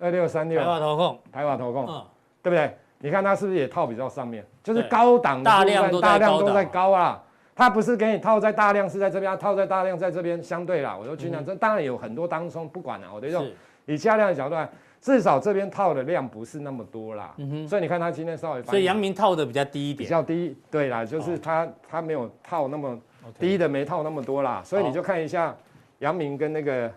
[0.00, 0.58] 二六三六。
[0.60, 2.04] 台华投控，台华投控，嗯，
[2.42, 2.76] 对不对？
[2.98, 4.44] 你看它是不是也套比较上面？
[4.60, 7.23] 就是高档大量大量都在高啊。
[7.54, 13.48] 它不是给你套在大量，是在这边，它套在大量在这边，相对啦，我说均量，这当然有很多当中不管了，我的这种
[13.86, 14.68] 以加量的角度来，
[15.00, 22.98] 至少这边套的量不是那么多啦，嗯哼，所以你看它今天稍微，所以阳明套的比较低一点，比较低，对啦，就是它它没有套那么
[23.38, 25.54] 低的，没套那么多啦，所以你就看一下
[26.00, 26.90] 阳明跟那个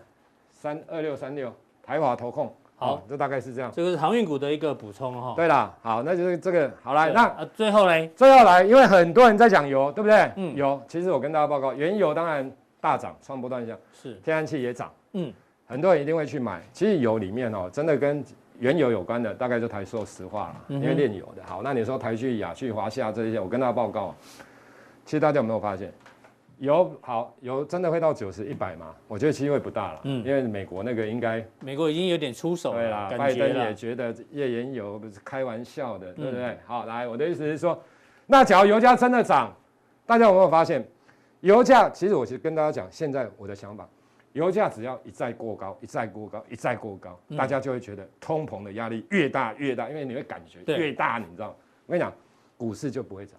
[0.50, 2.52] 三二六三六台华投控。
[2.78, 3.72] 好，这大概是这样。
[3.74, 5.34] 这个是航运股的一个补充哈。
[5.34, 10.30] 对啦，好，那就是这个好来，那啊最后嘞，最后来，因为很多人在讲油，对不对？
[10.36, 12.48] 嗯，油，其实我跟大家报告，原油当然
[12.80, 15.32] 大涨，创波段下，是，天然气也涨，嗯，
[15.66, 16.62] 很多人一定会去买。
[16.72, 18.24] 其实油里面哦，真的跟
[18.60, 21.42] 原油有关的，大概就台塑、石化了，因为炼油的。
[21.44, 24.14] 好，那你说台聚、亚聚、华夏这一些，我跟大家报告，
[25.04, 25.92] 其实大家有没有发现？
[26.58, 28.94] 油好，油真的会到九十一百吗？
[29.06, 36.58] 我觉得机会不大了，嗯，因为美国那个应该，美国已经有点出手了，对啦，拜登也觉得页岩油不是开玩笑的，对不对？
[36.66, 37.80] 好，来，我的意思是说，
[38.26, 39.54] 那假如油价真的涨，
[40.04, 40.84] 大家有没有发现，
[41.40, 43.88] 油价其实我其实跟大家讲，现在我的想法，
[44.32, 51.56] 油价只要一再过高，一再过高，一再过高，大家就会觉得通膨的压力越大越大，因为你会感觉越大，你知道？
[51.86, 52.12] 我跟你讲，
[52.56, 53.38] 股市就不会涨。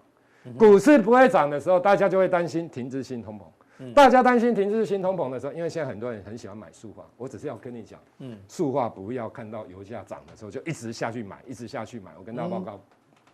[0.58, 3.44] 股市不会涨的时候，大家就会担心停滞性通膨。
[3.80, 12.12] 嗯、 大家担心停滞性通膨的时候，因为现在很多人很喜欢买塑化，我只是要跟你讲，嗯，塑化不要看到油价涨的时候就一直下去买，一直下去买。
[12.18, 12.80] 我跟大家报告，嗯、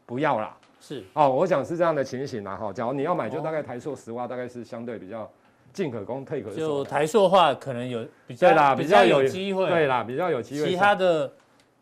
[0.05, 0.55] 不要啦。
[0.80, 2.55] 是哦，我想是这样的情形啦。
[2.55, 5.28] 哈，假如你要买，就大概台塑石化大概是相对比较
[5.74, 6.55] 进可攻，退可守。
[6.55, 9.68] 就台塑化可能有比较啦，比较有机会。
[9.68, 10.70] 对啦，比较有机会。
[10.70, 11.34] 其他的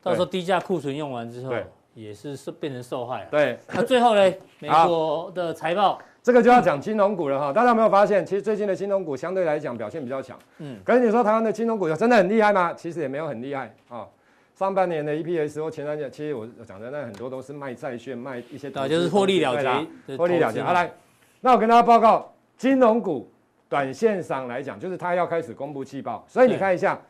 [0.01, 1.53] 到时候低价库存用完之后，
[1.94, 3.28] 也是受变成受害。
[3.30, 3.58] 对。
[3.74, 4.22] 那最后呢，
[4.60, 7.54] 美国的财报，这个就要讲金融股了哈。
[7.54, 10.38] 大家有没有发现，其实最近的金融股相对来讲表现比较强。
[10.60, 10.80] 嗯。
[10.84, 12.74] 可是你说台湾的金融股真的很厉害吗？
[12.74, 14.08] 其实也没有很厉害啊。
[14.56, 19.60] 上半年的 EPS 或前三年，其实我讲的那很多都是卖债券、卖一些，啊，就是获利了
[20.08, 20.62] 结，获利了结。
[20.62, 20.91] 好，来，
[21.41, 23.30] 那我跟大家报告，金融股
[23.68, 27.02] 短线上来讲，就是它要开始公布季报，所以你看一下，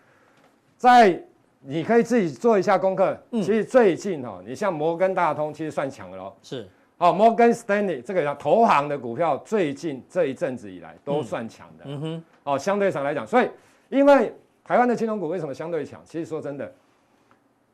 [0.78, 1.22] 在
[1.66, 3.18] 你可以自己做一下功课。
[3.32, 6.34] 其实最近哈，你像摩根大通，其实算强了喽。
[6.42, 11.86] 是，哦，摩根斯丹利这个叫投行的股票，最近这一阵子以来都算强的。
[11.88, 13.50] 嗯哼，哦，相对上来讲，所以
[13.90, 14.34] 因为
[14.64, 16.02] 台湾的金融股为什么相对强？
[16.06, 16.72] 其实说真的。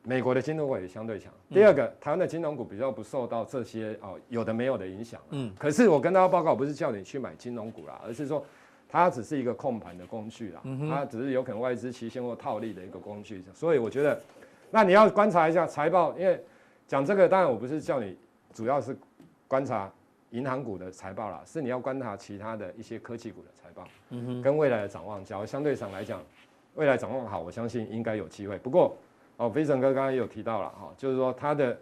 [0.02, 1.30] 美国的金融股也相对强。
[1.50, 5.20] 第二个，台湾的金融股比较不受到这些哦有的没有的影响。
[5.28, 5.52] 嗯。
[5.58, 8.42] 可是我跟大家报告，不是叫你去买金融股啦，而是说
[8.90, 10.60] 它只是一个控盘的工具啦。
[10.64, 10.88] 嗯。
[10.88, 13.44] 它只是有可能外资期现或套利的一个工具。
[13.54, 14.20] 所以我觉得，
[14.70, 16.42] 那你要观察一下财报，因为
[16.86, 18.16] 讲这个，当然我不是叫你
[18.52, 18.96] 主要是
[19.46, 19.90] 观察
[20.30, 23.86] 银行股的财报啦，是你要观察其他的一些科技股的财报。
[24.10, 24.42] 嗯。
[24.42, 26.20] 跟未来的展望，假如相对上来讲，
[26.74, 28.58] 未来展望好，我相信应该有机会。
[28.58, 28.96] 不过。
[29.36, 31.74] 哦，飞成哥刚刚也有提到了哈，就是说它的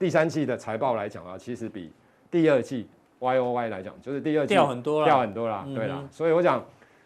[0.00, 1.92] 第三季的财报来讲啊，其实比
[2.28, 2.88] 第二季
[3.22, 6.02] Y O Y 来讲，就是第二季掉很多了，掉很多了，对啦。
[6.10, 6.60] 所以我想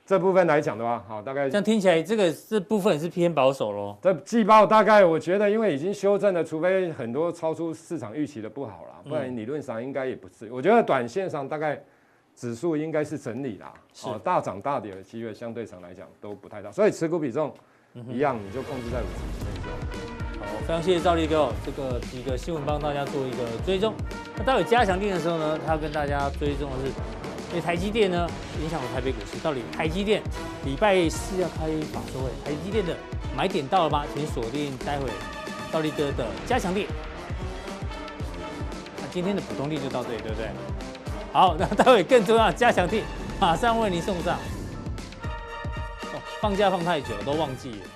[0.07, 3.95] 这部分来讲的话，好，大概这样听起来，这个这部分是偏保守喽。
[4.01, 10.51] 这季报大概我觉得，因为已经修正了，除非很多超出市场预期的不好了，不然理论上应该也不是。
[10.51, 11.79] 我觉得短线上大概
[12.35, 17.53] 指数应该是整理啦，哦，大涨大跌的机会相对上来讲都不太大，所以持股比重。
[18.11, 20.16] 一样，你就控制在五十以内就好。
[20.67, 23.95] 非常谢谢兆力哥，这个几个新闻帮大家做一个追踪。
[24.37, 26.93] 那待会加强錠的时候呢，他要跟大家追踪的是，
[27.51, 28.29] 因为台积电呢
[28.61, 30.23] 影响了台北股市，到底台积电
[30.65, 32.97] 礼拜四要开法说会，台积电的
[33.37, 34.05] 买点到了吗？
[34.13, 35.09] 请锁定待会
[35.73, 36.85] 兆力哥的加强錠。
[39.01, 40.51] 那今天的普通力就到这里，对不对？
[41.33, 43.01] 好，那待会更重要加强錠
[43.39, 44.39] 马上为您送上。
[46.41, 47.96] 放假放太久了都忘记了。